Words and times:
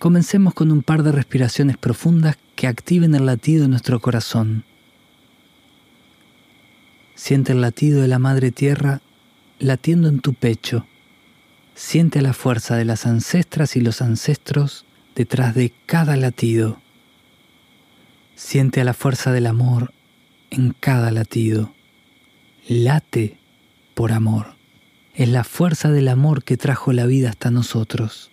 Comencemos 0.00 0.54
con 0.54 0.72
un 0.72 0.82
par 0.82 1.02
de 1.02 1.12
respiraciones 1.12 1.76
profundas 1.76 2.38
que 2.56 2.66
activen 2.66 3.14
el 3.14 3.26
latido 3.26 3.64
de 3.64 3.68
nuestro 3.68 4.00
corazón. 4.00 4.64
Siente 7.14 7.52
el 7.52 7.60
latido 7.60 8.00
de 8.00 8.08
la 8.08 8.18
Madre 8.18 8.50
Tierra 8.50 9.02
latiendo 9.58 10.08
en 10.08 10.20
tu 10.20 10.32
pecho. 10.32 10.86
Siente 11.74 12.22
la 12.22 12.32
fuerza 12.32 12.78
de 12.78 12.86
las 12.86 13.04
ancestras 13.04 13.76
y 13.76 13.82
los 13.82 14.00
ancestros 14.00 14.86
detrás 15.14 15.54
de 15.54 15.70
cada 15.84 16.16
latido. 16.16 16.80
Siente 18.36 18.80
a 18.80 18.84
la 18.84 18.94
fuerza 18.94 19.32
del 19.32 19.46
amor 19.46 19.92
en 20.48 20.74
cada 20.80 21.10
latido. 21.10 21.74
Late 22.66 23.38
por 23.92 24.12
amor. 24.12 24.54
Es 25.12 25.28
la 25.28 25.44
fuerza 25.44 25.90
del 25.90 26.08
amor 26.08 26.42
que 26.42 26.56
trajo 26.56 26.94
la 26.94 27.04
vida 27.04 27.28
hasta 27.28 27.50
nosotros. 27.50 28.30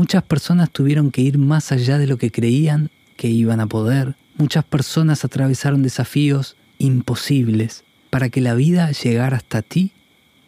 Muchas 0.00 0.22
personas 0.22 0.70
tuvieron 0.70 1.10
que 1.10 1.20
ir 1.20 1.36
más 1.36 1.72
allá 1.72 1.98
de 1.98 2.06
lo 2.06 2.16
que 2.16 2.30
creían 2.30 2.90
que 3.18 3.28
iban 3.28 3.60
a 3.60 3.66
poder. 3.66 4.16
Muchas 4.38 4.64
personas 4.64 5.26
atravesaron 5.26 5.82
desafíos 5.82 6.56
imposibles 6.78 7.84
para 8.08 8.30
que 8.30 8.40
la 8.40 8.54
vida 8.54 8.90
llegara 8.92 9.36
hasta 9.36 9.60
ti 9.60 9.92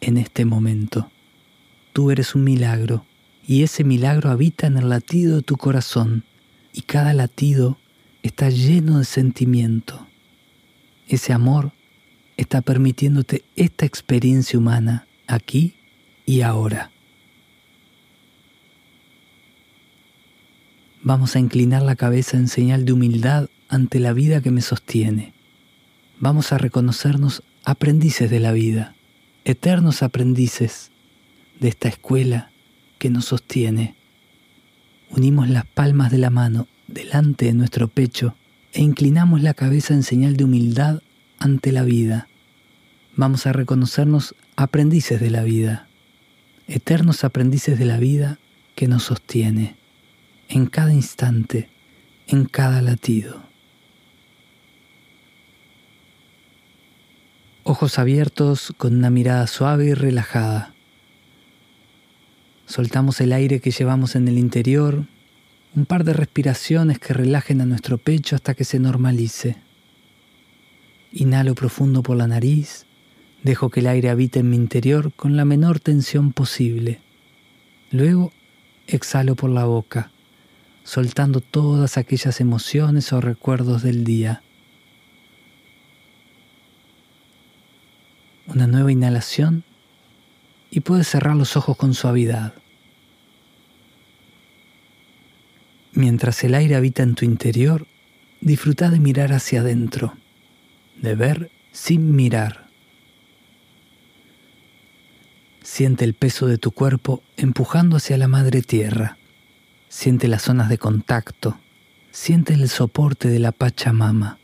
en 0.01 0.17
este 0.17 0.43
momento. 0.43 1.11
Tú 1.93 2.09
eres 2.09 2.33
un 2.33 2.45
milagro 2.45 3.05
y 3.47 3.61
ese 3.61 3.83
milagro 3.83 4.31
habita 4.31 4.65
en 4.65 4.75
el 4.75 4.89
latido 4.89 5.35
de 5.35 5.43
tu 5.43 5.55
corazón 5.55 6.23
y 6.73 6.81
cada 6.81 7.13
latido 7.13 7.77
está 8.23 8.49
lleno 8.49 8.97
de 8.97 9.05
sentimiento. 9.05 10.07
Ese 11.07 11.31
amor 11.31 11.73
está 12.37 12.61
permitiéndote 12.61 13.43
esta 13.55 13.85
experiencia 13.85 14.57
humana 14.57 15.05
aquí 15.27 15.75
y 16.25 16.41
ahora. 16.41 16.92
Vamos 21.05 21.35
a 21.35 21.39
inclinar 21.39 21.81
la 21.81 21.97
cabeza 21.97 22.37
en 22.37 22.47
señal 22.47 22.85
de 22.85 22.93
humildad 22.93 23.49
ante 23.67 23.99
la 23.99 24.13
vida 24.13 24.39
que 24.39 24.51
me 24.51 24.61
sostiene. 24.61 25.33
Vamos 26.17 26.53
a 26.53 26.57
reconocernos 26.57 27.43
aprendices 27.65 28.31
de 28.31 28.39
la 28.39 28.53
vida, 28.53 28.95
eternos 29.43 30.01
aprendices 30.01 30.91
de 31.59 31.67
esta 31.67 31.89
escuela 31.89 32.51
que 32.99 33.09
nos 33.09 33.25
sostiene. 33.25 33.95
Unimos 35.09 35.49
las 35.49 35.65
palmas 35.65 36.09
de 36.09 36.19
la 36.19 36.29
mano 36.29 36.69
delante 36.87 37.47
de 37.47 37.53
nuestro 37.53 37.89
pecho 37.89 38.37
e 38.71 38.81
inclinamos 38.81 39.41
la 39.41 39.53
cabeza 39.53 39.93
en 39.93 40.03
señal 40.03 40.37
de 40.37 40.45
humildad 40.45 41.01
ante 41.37 41.73
la 41.73 41.83
vida. 41.83 42.29
Vamos 43.17 43.45
a 43.45 43.51
reconocernos 43.51 44.35
aprendices 44.55 45.19
de 45.19 45.31
la 45.31 45.43
vida, 45.43 45.89
eternos 46.69 47.25
aprendices 47.25 47.77
de 47.77 47.83
la 47.83 47.97
vida 47.97 48.39
que 48.75 48.87
nos 48.87 49.03
sostiene 49.03 49.82
en 50.49 50.67
cada 50.67 50.93
instante, 50.93 51.69
en 52.27 52.45
cada 52.45 52.81
latido. 52.81 53.43
Ojos 57.63 57.97
abiertos 57.97 58.73
con 58.77 58.95
una 58.95 59.09
mirada 59.09 59.47
suave 59.47 59.87
y 59.87 59.93
relajada. 59.93 60.73
Soltamos 62.65 63.21
el 63.21 63.33
aire 63.33 63.59
que 63.59 63.71
llevamos 63.71 64.15
en 64.15 64.27
el 64.27 64.37
interior, 64.37 65.05
un 65.75 65.85
par 65.85 66.03
de 66.03 66.13
respiraciones 66.13 66.99
que 66.99 67.13
relajen 67.13 67.61
a 67.61 67.65
nuestro 67.65 67.97
pecho 67.97 68.35
hasta 68.35 68.53
que 68.53 68.63
se 68.63 68.79
normalice. 68.79 69.57
Inhalo 71.11 71.55
profundo 71.55 72.03
por 72.03 72.17
la 72.17 72.27
nariz, 72.27 72.85
dejo 73.43 73.69
que 73.69 73.79
el 73.79 73.87
aire 73.87 74.09
habite 74.09 74.39
en 74.39 74.49
mi 74.49 74.55
interior 74.55 75.13
con 75.13 75.37
la 75.37 75.45
menor 75.45 75.79
tensión 75.79 76.33
posible. 76.33 76.99
Luego 77.91 78.31
exhalo 78.87 79.35
por 79.35 79.49
la 79.49 79.65
boca 79.65 80.12
soltando 80.83 81.41
todas 81.41 81.97
aquellas 81.97 82.41
emociones 82.41 83.13
o 83.13 83.21
recuerdos 83.21 83.83
del 83.83 84.03
día. 84.03 84.43
Una 88.47 88.67
nueva 88.67 88.91
inhalación 88.91 89.63
y 90.69 90.81
puedes 90.81 91.07
cerrar 91.07 91.35
los 91.35 91.55
ojos 91.55 91.77
con 91.77 91.93
suavidad. 91.93 92.53
Mientras 95.93 96.43
el 96.43 96.55
aire 96.55 96.75
habita 96.75 97.03
en 97.03 97.15
tu 97.15 97.23
interior, 97.23 97.85
disfruta 98.41 98.89
de 98.89 98.99
mirar 98.99 99.31
hacia 99.31 99.61
adentro, 99.61 100.15
de 100.97 101.15
ver 101.15 101.51
sin 101.71 102.15
mirar. 102.15 102.67
Siente 105.61 106.03
el 106.03 106.13
peso 106.13 106.47
de 106.47 106.57
tu 106.57 106.71
cuerpo 106.71 107.23
empujando 107.37 107.97
hacia 107.97 108.17
la 108.17 108.27
madre 108.27 108.61
tierra. 108.61 109.17
Siente 109.95 110.27
las 110.27 110.41
zonas 110.41 110.69
de 110.69 110.79
contacto. 110.79 111.59
Siente 112.09 112.55
el 112.55 112.67
soporte 112.67 113.29
de 113.29 113.37
la 113.37 113.51
Pachamama. 113.51 114.39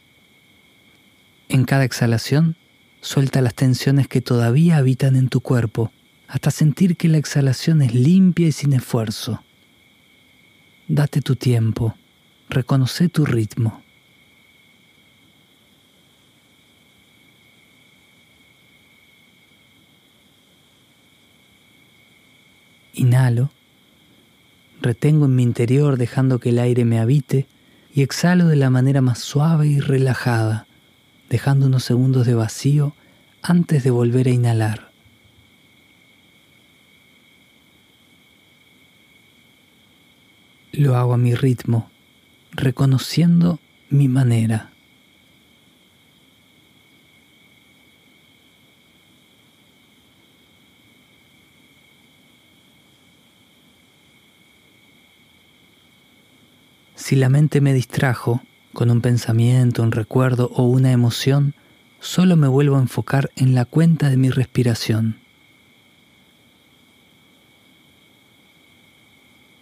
En 1.50 1.66
cada 1.66 1.86
exhalación, 1.86 2.56
suelta 3.02 3.42
las 3.42 3.56
tensiones 3.56 4.08
que 4.08 4.22
todavía 4.22 4.78
habitan 4.78 5.16
en 5.16 5.28
tu 5.28 5.42
cuerpo, 5.42 5.92
hasta 6.28 6.52
sentir 6.52 6.98
que 6.98 7.08
la 7.08 7.18
exhalación 7.18 7.82
es 7.82 7.96
limpia 7.96 8.48
y 8.48 8.52
sin 8.52 8.74
esfuerzo. 8.74 9.44
Date 10.88 11.20
tu 11.20 11.36
tiempo, 11.36 11.96
reconoce 12.48 13.10
tu 13.10 13.26
ritmo. 13.26 13.82
Inhalo 22.94 23.50
retengo 24.82 25.26
en 25.26 25.36
mi 25.36 25.44
interior 25.44 25.98
dejando 25.98 26.40
que 26.40 26.50
el 26.50 26.60
aire 26.60 26.86
me 26.86 27.00
habite 27.00 27.48
y 27.94 28.02
exhalo 28.02 28.48
de 28.48 28.56
la 28.56 28.70
manera 28.70 29.02
más 29.02 29.20
suave 29.20 29.68
y 29.68 29.80
relajada, 29.80 30.68
dejando 31.30 31.66
unos 31.66 31.84
segundos 31.84 32.26
de 32.26 32.36
vacío 32.36 32.94
antes 33.42 33.84
de 33.84 33.92
volver 33.92 34.28
a 34.28 34.32
inhalar. 34.32 34.90
Lo 40.72 40.96
hago 40.96 41.14
a 41.14 41.18
mi 41.18 41.34
ritmo, 41.34 41.90
reconociendo 42.52 43.60
mi 43.90 44.08
manera. 44.08 44.69
Si 57.10 57.16
la 57.16 57.30
mente 57.30 57.60
me 57.60 57.74
distrajo 57.74 58.44
con 58.72 58.92
un 58.92 59.02
pensamiento, 59.02 59.82
un 59.82 59.92
recuerdo 59.92 60.52
o 60.54 60.66
una 60.66 60.92
emoción, 60.92 61.56
solo 62.00 62.36
me 62.36 62.48
vuelvo 62.48 62.76
a 62.76 62.82
enfocar 62.82 63.32
en 63.36 63.56
la 63.56 63.66
cuenta 63.66 64.12
de 64.12 64.18
mi 64.18 64.30
respiración. 64.30 65.18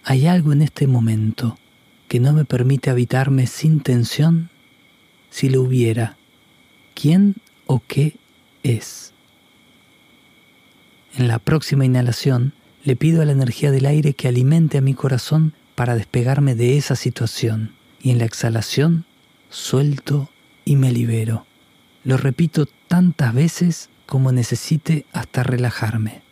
¿Hay 0.03 0.27
algo 0.27 0.51
en 0.51 0.61
este 0.61 0.87
momento 0.87 1.57
que 2.09 2.19
no 2.19 2.33
me 2.33 2.43
permite 2.43 2.89
habitarme 2.89 3.47
sin 3.47 3.79
tensión? 3.79 4.49
Si 5.29 5.47
lo 5.47 5.61
hubiera, 5.61 6.17
¿quién 6.95 7.35
o 7.65 7.81
qué 7.87 8.17
es? 8.63 9.13
En 11.15 11.29
la 11.29 11.39
próxima 11.39 11.85
inhalación 11.85 12.51
le 12.83 12.97
pido 12.97 13.21
a 13.21 13.25
la 13.25 13.31
energía 13.31 13.71
del 13.71 13.85
aire 13.85 14.15
que 14.15 14.27
alimente 14.27 14.77
a 14.77 14.81
mi 14.81 14.93
corazón 14.93 15.53
para 15.77 15.93
despegarme 15.93 16.55
de 16.55 16.75
esa 16.75 16.95
situación 16.95 17.75
y 18.01 18.09
en 18.09 18.17
la 18.17 18.25
exhalación 18.25 19.05
suelto 19.51 20.27
y 20.65 20.75
me 20.75 20.91
libero. 20.91 21.45
Lo 22.03 22.17
repito 22.17 22.65
tantas 22.88 23.31
veces 23.31 23.91
como 24.07 24.31
necesite 24.31 25.06
hasta 25.13 25.44
relajarme. 25.44 26.24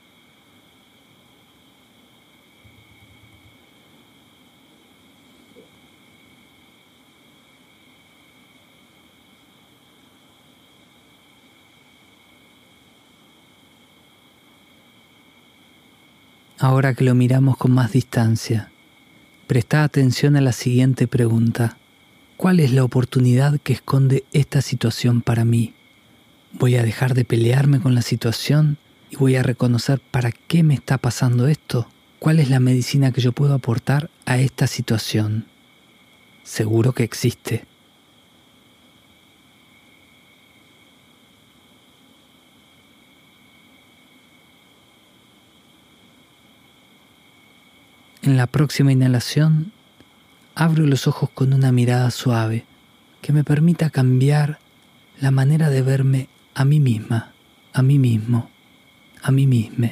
Ahora 16.57 16.95
que 16.95 17.03
lo 17.03 17.13
miramos 17.13 17.57
con 17.57 17.73
más 17.73 17.91
distancia, 17.91 18.71
Presta 19.47 19.83
atención 19.83 20.35
a 20.37 20.41
la 20.41 20.53
siguiente 20.53 21.07
pregunta. 21.07 21.77
¿Cuál 22.35 22.59
es 22.59 22.71
la 22.71 22.83
oportunidad 22.83 23.59
que 23.59 23.73
esconde 23.73 24.23
esta 24.33 24.61
situación 24.61 25.21
para 25.21 25.45
mí? 25.45 25.75
¿Voy 26.53 26.75
a 26.77 26.83
dejar 26.83 27.13
de 27.13 27.25
pelearme 27.25 27.79
con 27.79 27.93
la 27.93 28.01
situación 28.01 28.79
y 29.11 29.17
voy 29.17 29.35
a 29.35 29.43
reconocer 29.43 30.01
para 30.09 30.31
qué 30.31 30.63
me 30.63 30.73
está 30.73 30.97
pasando 30.97 31.47
esto? 31.47 31.87
¿Cuál 32.17 32.39
es 32.39 32.49
la 32.49 32.59
medicina 32.59 33.11
que 33.11 33.21
yo 33.21 33.33
puedo 33.33 33.53
aportar 33.53 34.09
a 34.25 34.39
esta 34.39 34.65
situación? 34.65 35.45
Seguro 36.41 36.93
que 36.93 37.03
existe. 37.03 37.65
En 48.25 48.37
la 48.37 48.47
próxima 48.47 48.91
inhalación, 48.91 49.71
abro 50.55 50.87
los 50.87 51.05
ojos 51.05 51.29
con 51.29 51.53
una 51.53 51.71
mirada 51.71 52.09
suave 52.09 52.65
que 53.21 53.31
me 53.31 53.43
permita 53.43 53.91
cambiar 53.91 54.57
la 55.21 55.29
manera 55.29 55.69
de 55.69 55.83
verme 55.83 56.27
a 56.55 56.65
mí 56.65 56.79
misma, 56.79 57.33
a 57.71 57.83
mí 57.83 57.99
mismo, 57.99 58.49
a 59.21 59.29
mí 59.29 59.45
misma. 59.45 59.91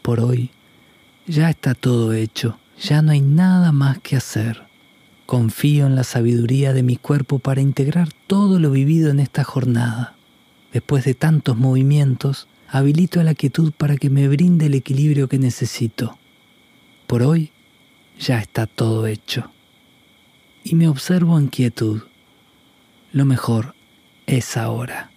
Por 0.00 0.20
hoy 0.20 0.52
ya 1.26 1.50
está 1.50 1.74
todo 1.74 2.12
hecho, 2.12 2.60
ya 2.80 3.02
no 3.02 3.10
hay 3.10 3.20
nada 3.20 3.72
más 3.72 3.98
que 3.98 4.14
hacer. 4.14 4.62
Confío 5.26 5.88
en 5.88 5.96
la 5.96 6.04
sabiduría 6.04 6.72
de 6.72 6.84
mi 6.84 6.94
cuerpo 6.94 7.40
para 7.40 7.60
integrar 7.60 8.10
todo 8.28 8.60
lo 8.60 8.70
vivido 8.70 9.10
en 9.10 9.18
esta 9.18 9.42
jornada. 9.42 10.14
Después 10.72 11.04
de 11.04 11.14
tantos 11.14 11.56
movimientos, 11.56 12.46
habilito 12.68 13.18
a 13.18 13.24
la 13.24 13.34
quietud 13.34 13.72
para 13.76 13.96
que 13.96 14.08
me 14.08 14.28
brinde 14.28 14.66
el 14.66 14.74
equilibrio 14.74 15.28
que 15.28 15.40
necesito. 15.40 16.16
Por 17.08 17.22
hoy 17.22 17.52
ya 18.20 18.38
está 18.38 18.66
todo 18.66 19.06
hecho. 19.06 19.50
Y 20.62 20.74
me 20.74 20.88
observo 20.88 21.38
en 21.38 21.48
quietud. 21.48 22.02
Lo 23.12 23.24
mejor 23.24 23.74
es 24.26 24.58
ahora. 24.58 25.10